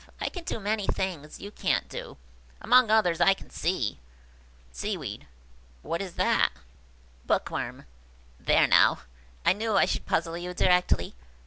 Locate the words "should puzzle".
9.85-10.39